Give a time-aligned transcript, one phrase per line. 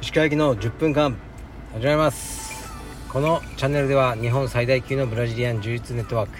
[0.00, 1.16] 石川駅の10分間
[1.72, 2.72] 始まります。
[3.08, 6.38] このチャンネルでは日本最大級のブラジリアン柔術ネットワーク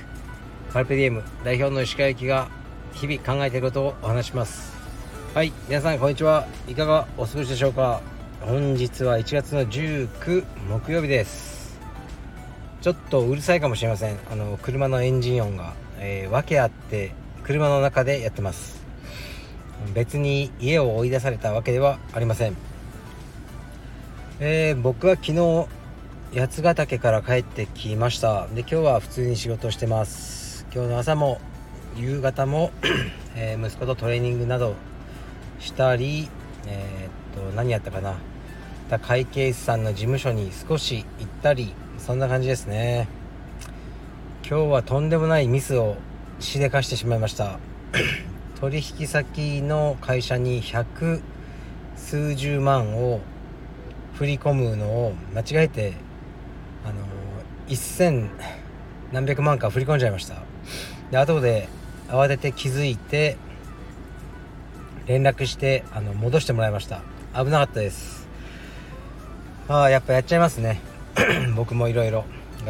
[0.73, 2.49] カルペディエム代表の石川駅が
[2.93, 4.77] 日々考えていることをお話します。
[5.35, 6.47] はい皆さんこんにちは。
[6.69, 8.03] いかがお過ごしでしょうか。
[8.41, 11.77] 本日は1月の19木曜日です。
[12.83, 14.17] ちょっとうるさいかもしれません。
[14.31, 17.13] あの車のエンジン音が、えー、訳あって
[17.45, 18.85] 車の中でやってます。
[19.95, 22.57] 別に家を追い出されたわけではありません。
[24.41, 25.67] えー、僕は昨日
[26.39, 28.47] 八ヶ岳から帰ってきました。
[28.49, 30.67] で今日は普通に仕事をしてます。
[30.75, 31.41] 今日の朝も
[31.97, 32.71] 夕方も
[33.37, 34.75] えー、息子とトレーニングなど
[35.61, 36.29] したり
[36.67, 38.17] えー、っと何やったかな。
[39.01, 43.09] 会計士さんの事務所に少し行ったりそんな感じですね。
[44.49, 45.97] 今日はとんでもないミスを
[46.39, 47.59] しでかしてしまいました。
[48.61, 51.21] 取引先の会社に百
[51.97, 53.23] 数十万を
[54.15, 55.95] 振り込むのを間違えて
[56.85, 56.95] あの
[57.67, 58.29] 1000
[59.11, 60.37] 何百万か振り込んじゃいました。
[61.11, 61.69] で後で
[62.09, 63.37] 慌てて気づいて
[65.09, 67.03] 連絡してあの戻してもらいました。
[67.35, 68.29] 危なかったです。
[69.67, 70.81] ああやっぱやっちゃいますね。
[71.57, 72.25] 僕もいろいろ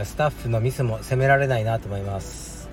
[0.05, 2.69] スタッフのミスも責められないなと思います。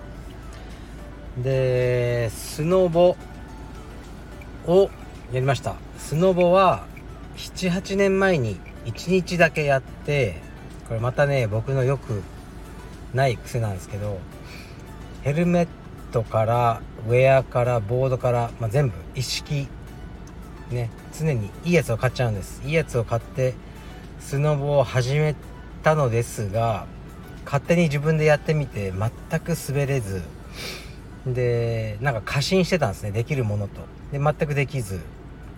[1.37, 3.15] でスノボ
[4.67, 4.89] を
[5.31, 5.75] やりました。
[5.97, 6.85] スノボは
[7.37, 10.41] 78年前に1日だけやって
[10.87, 12.21] これまたね僕のよく
[13.13, 14.19] ない癖なんですけど
[15.23, 15.67] ヘルメッ
[16.11, 19.67] トからウェアからボードから、まあ、全部一式
[20.69, 22.61] ね常にいいやつを買っちゃうんです。
[22.65, 23.55] いいやつを買って
[24.19, 25.35] スノボを始め
[25.83, 26.85] たのですが
[27.53, 30.23] 勝手に自分でやってみて全く滑れず。
[31.27, 33.81] でなんか過信してたんですねできるものと。
[34.11, 35.01] で全くできず。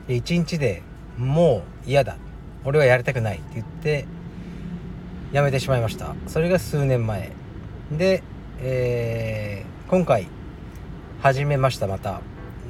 [0.05, 0.83] で1日で
[1.17, 2.17] もう嫌だ。
[2.65, 4.05] 俺はやりたくないって言って
[5.31, 6.13] やめてしまいました。
[6.27, 7.31] それが数年前。
[7.89, 8.23] で、
[8.59, 10.27] えー、今回
[11.21, 12.19] 始めましたまた。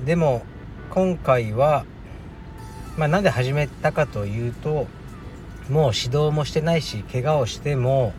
[0.05, 0.43] でも
[0.91, 1.83] 今回は
[2.95, 4.85] まあなんで始めたかというと
[5.67, 8.13] もう指導もしてないし怪我をしても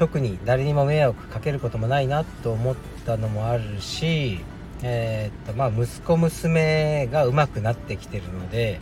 [0.00, 4.40] 特に誰にも迷惑かけることもないなと思ったのもあるし
[4.82, 8.80] えー、っとまあ息子娘が上手くなってきてるので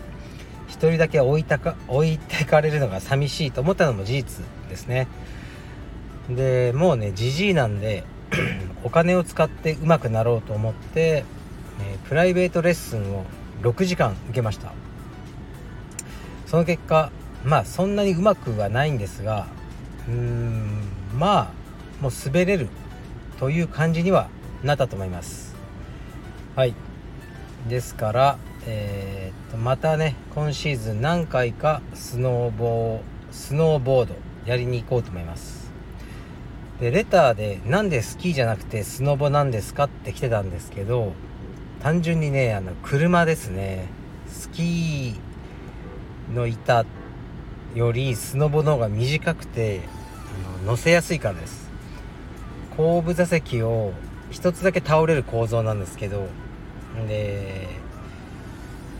[0.68, 5.08] 1人だけ置いたか置いてかれるのが寂しいと思ったのも事実ですね。
[6.30, 8.04] でもうねじじいなんで
[8.84, 11.24] お金を使って上手くなろうと思って、
[11.80, 13.24] え、プライベートレッスンを
[13.62, 14.72] 6時間受けました。
[16.46, 17.10] その結果
[17.44, 19.46] まあそんなにうまくはないんですが
[20.06, 21.52] うーんま
[22.00, 22.68] あもう滑れる
[23.38, 24.28] という感じには
[24.62, 25.54] なったと思います。
[26.56, 26.74] はい。
[27.68, 33.00] ですからえー、っとまたね今シーズン何回かスノーボー
[33.32, 34.14] スノーボード
[34.46, 35.70] やりに行こうと思います。
[36.80, 41.12] でレターでなんでスキーじゃなくてスノボなんですかって来てたんですけど
[41.82, 43.86] 単純にねあの車ですね。
[44.28, 46.84] スキーの板
[47.74, 49.80] よりスノボの方が短くて
[50.66, 51.68] 乗せやすいからです。
[52.76, 53.92] 後部座席を
[54.30, 56.28] 1つだけ倒れる構造なんですけど
[57.08, 57.68] で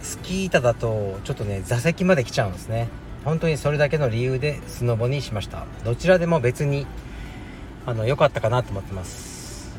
[0.01, 2.89] スキー板だとちょっとね座席まで来ちゃうんですね。
[3.25, 5.67] 本当にそれだけの理由でスノボにしました。
[5.85, 6.87] どちらでも別に
[7.85, 9.77] あの良かったかなと思ってます。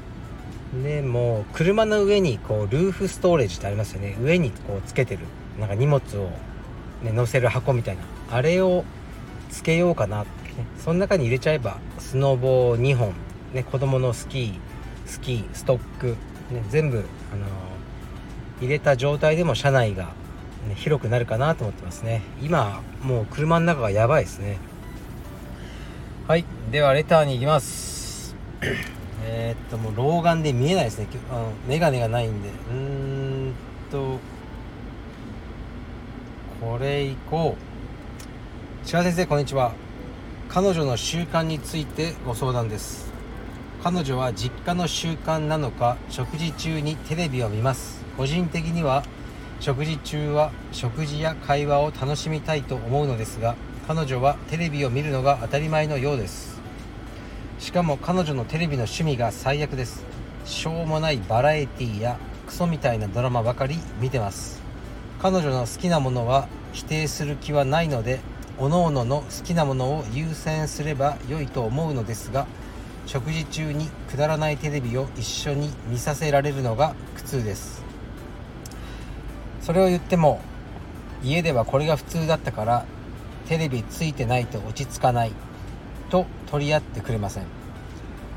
[0.83, 4.15] でも車の上にこうルーフストーレージってありますよね。
[4.21, 5.25] 上にこうつけてる。
[5.59, 6.29] なんか荷物を、
[7.03, 8.03] ね、乗せる箱みたいな。
[8.31, 8.83] あれを
[9.49, 13.13] つけようかなって、その中に入れちゃえばスノボー2本、
[13.53, 14.53] ね、子供のスキー
[15.05, 16.07] スキーストック、
[16.51, 16.97] ね、全部、
[17.33, 17.69] あのー
[18.61, 20.13] 入れた状態でも車内が、
[20.67, 22.21] ね、広くなるかなと思ってますね。
[22.41, 24.57] 今もう車の中がやばいですね。
[26.27, 28.35] はいではレターに行きます。
[29.25, 31.07] えっともう老眼で見えないですね。
[31.31, 32.49] あの眼鏡がないんで。
[32.49, 33.53] うーん
[33.89, 34.19] と
[36.59, 38.85] これいこう。
[38.85, 39.71] 千葉先生こんにちは。
[40.51, 43.13] 彼女の習慣についてご相談です。
[43.83, 48.03] 彼女は実家の習慣なのか食事中にテレビを見ます。
[48.17, 49.03] 個人的には
[49.59, 53.55] 食事中は食事や会話を楽しみたいと思うのですが
[53.87, 56.59] 彼女はテレビを見るのが当たり前のようです。
[57.59, 60.03] しかも彼女のテレビの趣味が最悪です。
[60.45, 62.17] しょうもないバラエティや
[62.47, 64.63] クソみたいなドラマばかり見てます。
[65.21, 68.19] 彼女の好きなものは否定する気はないので
[68.59, 72.45] 各々の好きなものを優先すれば良いと思うのですが
[73.05, 77.83] 食事中にくだらないテレビを一緒に見させられるのが苦痛です。
[79.61, 80.41] それを言っても
[81.23, 82.85] 家ではこれが普通だったから
[83.47, 85.31] テレビついてないと落ち着かない
[86.09, 87.45] と取り合ってくれません。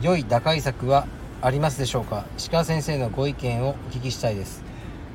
[0.00, 1.06] 良い打開策は
[1.42, 2.26] ありますでしょうか？
[2.38, 4.62] 石川先生のご意見をお聞きしたいです。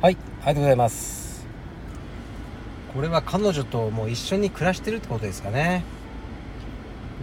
[0.02, 1.27] はいありがとうございます。
[2.94, 5.84] これは彼女ともう一緒に暮らしてるってことですかね。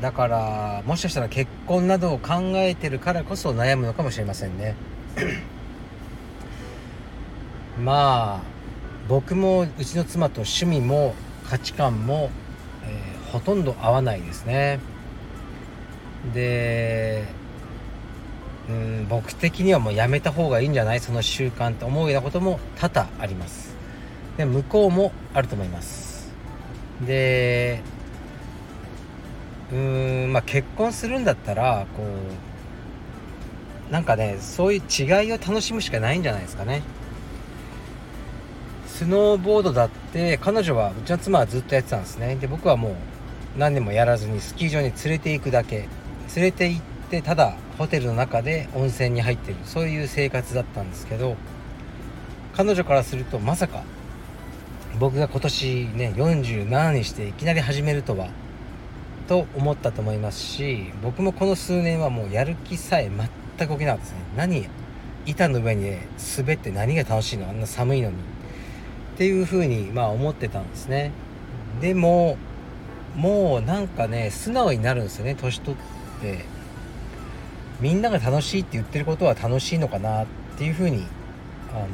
[0.01, 4.75] だからもしかしたら結婚などを考えてるからこそ悩むのかもしれませんね。
[7.83, 8.41] まあ
[9.09, 11.15] 僕もうちの妻と趣味も
[11.49, 12.31] 価値観も、
[12.85, 14.81] えー、ほとんど合わないですね。
[16.33, 17.25] で
[18.69, 21.01] うん僕的にはもうやめた方がいいんじゃない？
[21.01, 23.64] その習慣って思うようなことも多々あります。
[24.37, 26.33] で向こうもあると思います。
[27.07, 27.83] で
[29.73, 32.03] うーんまあ結婚するんだったらこ
[33.91, 36.83] うなんかねそういう違いを楽しむしかないんじゃないですかね。
[38.87, 42.37] スノーボードだって彼女はうちの妻はずっとやってたんですね。
[42.37, 42.95] で僕はもう
[43.59, 45.89] 何年もやらずにスキー場に連れて行くだけ。
[46.37, 49.57] 連れて行ってただホテルの中で温泉に入ってる。
[49.65, 51.37] そういう生活だったんですけど
[52.55, 53.83] 彼女からするとまさか
[54.99, 58.29] 僕が今年ね47にしていきなり始めるとは
[59.27, 63.11] と思ったと思いますし僕もこの数年はもうやる気さえ
[63.57, 64.19] 全く起きなかったですね。
[64.37, 64.69] 何
[65.27, 66.07] 板の上に、ね、
[66.37, 68.17] 滑って何が楽しいのあんな寒いのに。
[68.17, 71.13] っていうふうにまあ思ってたんですね。
[71.81, 72.37] でも
[73.17, 76.45] もうなんかね素直になるんですよね年取って。
[77.81, 80.27] みんなが楽しいって言ってることは楽しいのかなっ
[80.57, 81.05] ていうふうに
[81.73, 81.89] あの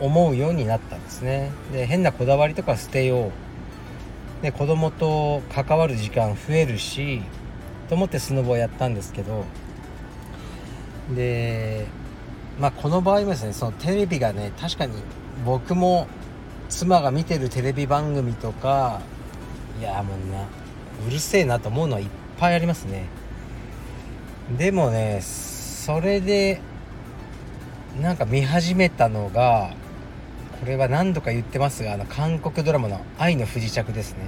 [0.00, 1.50] 思うようになったんですね。
[1.72, 4.42] で変なこだわりとか捨てよう。
[4.42, 7.22] で子供と関わる時間増えるし
[7.88, 9.44] と思ってスノボをやったんですけど。
[11.14, 11.86] で
[12.60, 14.92] まあこの場合はですねそのテレビがね確かに
[15.44, 16.06] 僕も
[16.68, 19.00] 妻が見てるテレビ番組とか
[19.80, 20.44] いやもうな
[21.06, 22.06] うるせえなと思うのはいっ
[22.38, 23.06] ぱいありますね。
[24.58, 26.60] でもねそれで
[28.02, 29.72] なんか見始めたのが
[30.60, 34.18] これは何度か言ってますがあの韓国ドラマの「愛の不時着」ですね。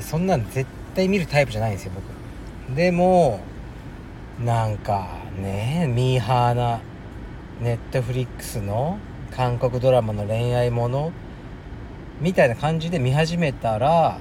[0.00, 2.76] そんなん絶対見るタイプじゃないんですよ僕。
[2.76, 3.40] でも
[4.44, 5.08] なんか
[5.38, 6.80] ねミーハーな
[7.62, 8.98] ネットフリックスの
[9.30, 11.12] 韓国ドラマの恋愛もの
[12.20, 14.18] みたいな感じで見始めたら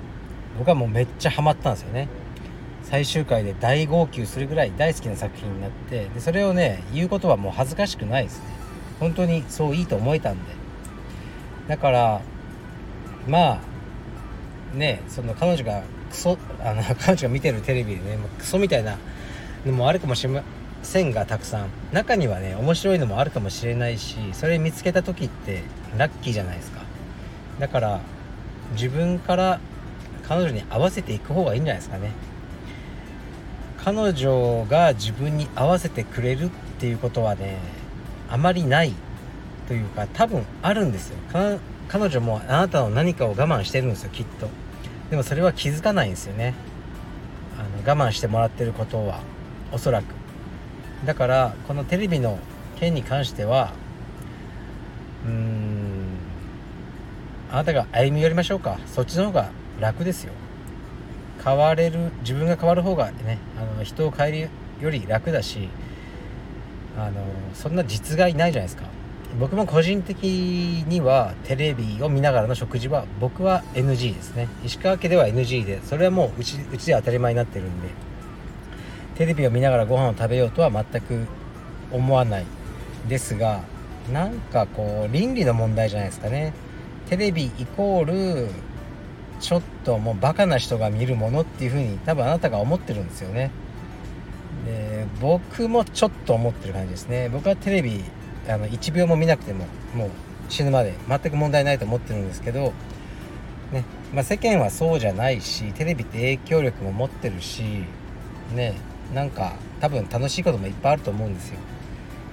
[0.57, 2.07] 僕はもうめっちゃハマったんですよね。
[2.83, 8.45] 最終回で大号泣するぐらい大好きな作品になってでそれをね言うことはもう恥ずかしくないですね。
[8.99, 10.62] 本当にそういいと思えたんで。
[11.67, 12.21] だから
[13.27, 13.61] ま
[14.73, 18.97] あねその彼女がクソあの 彼女が見てるテレビでねもうクソみたいな
[19.65, 20.43] のもあるかもしれま
[20.83, 21.67] せんがたくさん。
[21.93, 25.63] 中にはね面白いのもあるかもしれないしそれ見つけた時って
[25.97, 26.81] ラッキーじゃないですか。
[27.59, 27.99] だから
[28.73, 29.59] 自分から
[30.27, 32.11] 彼女に合わせていく方がいいんじゃないですかね。
[33.83, 36.49] 彼女が自分に合わせてくれるっ
[36.79, 37.57] ていうことはね
[38.29, 38.93] あまりない。
[39.67, 41.17] というか多分あるんですよ。
[41.89, 44.47] 彼女もあなたの何かを我慢してるんですよきっと。
[45.09, 46.53] でもそれは気づかないんですよね。
[47.57, 49.19] あの我慢してもらってることは
[49.71, 50.05] おそらく。
[51.05, 52.39] だからこのテレビの
[52.79, 53.73] 件に関しては
[55.25, 56.05] うーん
[57.51, 58.79] あなたが歩み寄りましょうか。
[58.87, 60.33] そっちの方が楽ですよ。
[61.43, 64.49] 変われる自分が変わる方がねあの人を変える
[64.81, 65.67] より楽だし
[66.97, 67.21] あの
[67.53, 68.85] そんな実害ないじゃないですか。
[69.39, 74.47] 僕も個人的にはテレビを見ながらの食事は僕は NG ですね。
[74.63, 77.89] 石川家では NG でそれはもううちうちで当たり前になってるんで。
[79.15, 81.27] テレビを見ながらご飯を食べようとは全く
[81.91, 82.45] 思わない
[83.07, 83.61] ですが
[84.11, 86.53] なんかこう倫理の問題じゃないですかね。
[87.07, 88.05] テレビイコー
[88.45, 88.49] ル
[89.39, 93.51] ちょっともうバカな人が見るものっていう風に多分あなたが思ってるんですよね。
[94.65, 97.29] で僕もちょっと思ってる感じですね。
[97.29, 98.03] 僕はテレビ
[98.47, 100.09] あの1秒も見なくてももう
[100.49, 102.73] 死ぬまで全く問題ないと思ってるんですけど、
[103.71, 107.63] ねまあ、世間はそうじゃないしテレビって影響力も持ってるし
[108.53, 108.75] ね
[109.13, 111.59] なんか多分楽しいこともいっぱいあると思うんですよ。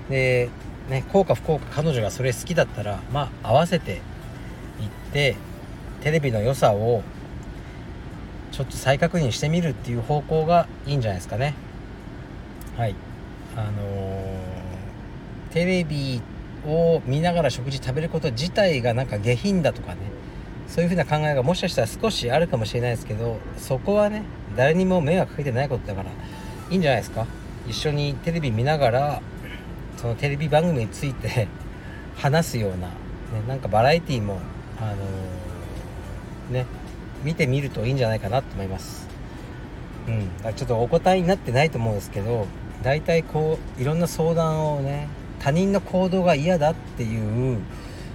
[0.09, 0.49] で
[0.89, 4.01] ね幸か不幸か彼女がそれ好きだったらまあ合わせていっ
[5.13, 5.37] て
[6.03, 7.03] テレビの良さを
[8.53, 11.55] ちょっと再確認してみるっていう方向がいいんじゃないですかね。
[12.77, 12.95] はい。
[13.57, 14.50] あのー、
[15.53, 16.21] テレビ
[16.67, 20.01] を見ながら食事食べること自体がなんか下品だとかね。
[20.69, 24.23] そういう風な考えがもしかしたら少しあるかもしれないですけどそこはね
[24.57, 26.11] 誰にも迷惑かけてないことだから
[26.71, 27.27] いいんじゃないですか？
[27.69, 29.23] 一緒にテレビ見ながら
[29.97, 31.49] そのテレビ番組について
[32.17, 32.93] 話すような、ね、
[33.49, 34.39] なんかバラエティーも
[34.81, 36.67] あのー、ね
[37.25, 39.09] 見てみるといいんじゃないかなと思います。
[40.07, 40.55] うん。
[40.55, 42.47] ちょっとお答えになってないと思うんですけど
[42.83, 45.09] 大体こういろんな相談をね
[45.41, 47.59] 他人の行動が嫌だっていう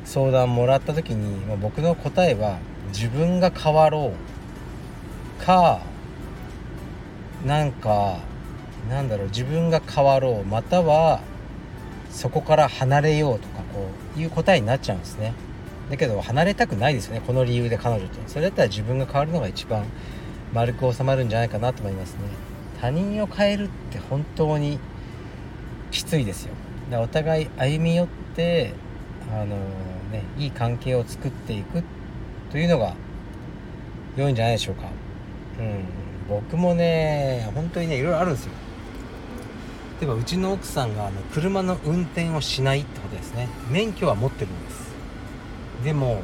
[0.05, 4.13] 相談もらった時に、まあ、僕の答えは自分が変わろ
[5.41, 5.82] うか
[7.46, 8.20] なんか
[8.89, 11.22] なんだろう自分が変わろうまたは
[12.12, 15.34] そこから離れようとかこういう答えになっちゃうんですね。
[15.89, 18.20] だけど離れたくないですよねこの理由で彼女と。
[18.27, 19.86] それだったら自分が変わるのが一番
[20.53, 22.20] 丸く収まるんじゃないかなと思いますね。
[22.79, 24.79] 他人を変えるって本当に
[25.91, 26.53] きついですよ。
[26.92, 28.74] だお互い歩み寄って
[29.32, 29.46] あの
[30.12, 31.84] ねいい関係を作っていく
[32.51, 32.96] というのが
[34.15, 34.84] 良いんじゃないでしょうか。
[35.60, 35.84] うん。
[36.27, 38.51] 僕もね本当にねいろいろあるんですよ。
[40.01, 43.48] 例えばうちの奥さんがあの車の運転をしないってことですね。
[43.70, 44.94] 免許は持ってるんです。
[45.84, 46.22] でも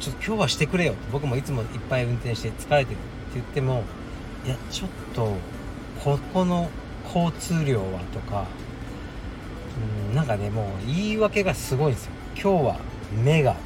[0.00, 0.94] ちょっと今日はしてくれよ。
[1.12, 3.84] 僕もいつもいっぱい運転して疲れてるって言っても
[4.44, 5.34] いやちょっと
[6.02, 6.68] ここの
[7.06, 8.46] 交通量はとか
[10.10, 12.12] うんなんかねもう言い訳がすごいんですよ。
[12.34, 12.80] 今日は
[13.24, 13.62] 目がとか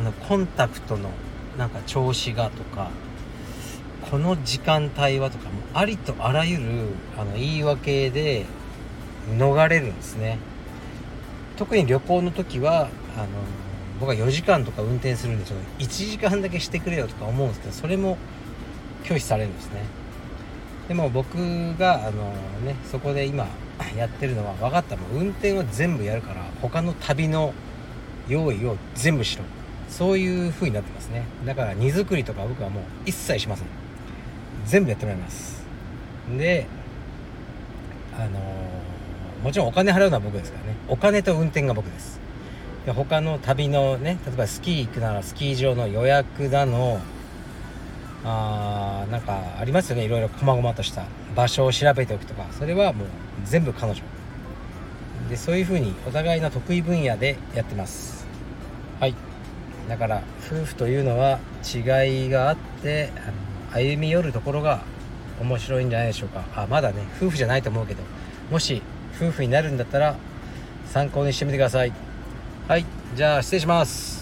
[0.00, 1.10] あのコンタクトの
[1.58, 2.90] なんか調子がとか
[4.10, 6.62] この時間帯はとかもありとあらゆる
[7.16, 8.46] あの言い訳で
[9.38, 10.38] 逃れるんですね。
[11.56, 13.28] 特に旅行の時はあの
[14.00, 18.18] 僕は4時間とか運転するんでちょっと1時間だけしてくれよとか思うんですけどそれも
[19.04, 19.82] 拒否されるんですね。
[20.88, 21.36] でも僕
[21.78, 22.32] があの
[22.64, 23.46] ねそこで今
[23.96, 24.96] やってるのは分かった。
[24.96, 27.52] もう運転を全部やるから他の旅の
[28.28, 29.44] 用意を全部しろ。
[29.88, 31.24] そういう風になってますね。
[31.44, 33.66] だから荷造りとか僕はもう一切しません。
[34.66, 35.64] 全部やってもらいます。
[36.36, 36.66] で
[38.16, 38.40] あの、
[39.42, 40.76] もちろんお金払うのは僕ですからね。
[40.88, 42.20] お金と運転が僕です。
[42.86, 47.00] で他の旅のね例えばスキー行くならスキー場の予約だの
[48.24, 50.04] あーなんかありますよね。
[50.04, 51.04] いろいろ細々とした
[51.36, 53.08] 場所を調べておくとかそれはもう
[53.44, 54.02] 全部彼女。
[55.28, 58.26] でそういう風にお互いの得意分野でやってます。
[59.00, 59.14] はい。
[59.88, 64.82] だから夫婦というのは違いがあってあの歩み寄るところが
[65.40, 66.44] 面白いんじゃないでしょうか。
[66.54, 68.02] あまだね夫婦じゃないと思うけど
[68.50, 68.82] もし
[69.16, 70.16] 夫婦になるんだったら
[70.86, 71.92] 参考にしてみてください。
[72.68, 72.86] はい。
[73.14, 74.13] じゃあ失礼します。